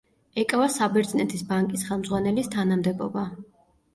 [0.43, 3.27] ეკავა საბერძნეთის ბანკის ხელმძღვანელის თანამდებობა.